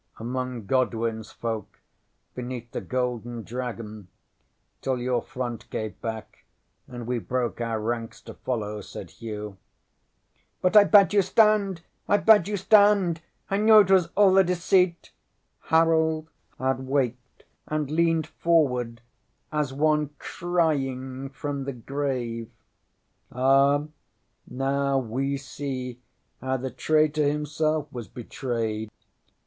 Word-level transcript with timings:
ŌĆØ 0.17 0.25
ŌĆśŌĆ£Among 0.25 0.65
GodwinŌĆÖs 0.65 1.31
folk 1.35 1.79
beneath 2.33 2.71
the 2.71 2.81
Golden 2.81 3.43
Dragon 3.43 4.07
till 4.81 4.97
your 4.97 5.21
front 5.21 5.69
gave 5.69 6.01
back, 6.01 6.45
and 6.87 7.05
we 7.05 7.19
broke 7.19 7.61
our 7.61 7.79
ranks 7.79 8.19
to 8.21 8.33
follow, 8.33 8.79
ŌĆØ 8.79 8.83
said 8.83 9.09
Hugh. 9.11 9.57
ŌĆśŌĆ£But 10.63 10.75
I 10.75 10.83
bade 10.85 11.13
you 11.13 11.21
stand! 11.21 11.81
I 12.07 12.17
bade 12.17 12.47
you 12.47 12.57
stand! 12.57 13.21
I 13.51 13.57
knew 13.57 13.77
it 13.77 13.91
was 13.91 14.07
all 14.15 14.35
a 14.39 14.43
deceit! 14.43 15.11
ŌĆØ 15.11 15.67
Harold 15.69 16.29
had 16.57 16.79
waked, 16.79 17.43
and 17.67 17.91
leaned 17.91 18.25
forward 18.25 19.01
as 19.51 19.71
one 19.71 20.09
crying 20.17 21.29
from 21.29 21.65
the 21.65 21.73
grave. 21.73 22.49
ŌĆśŌĆ£Ah, 23.31 23.89
now 24.47 24.97
we 24.97 25.37
see 25.37 26.01
how 26.41 26.57
the 26.57 26.71
traitor 26.71 27.27
himself 27.27 27.85
was 27.93 28.07
betrayed! 28.07 28.89